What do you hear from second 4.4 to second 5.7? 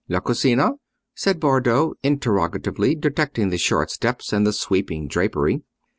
the sweeping drapery.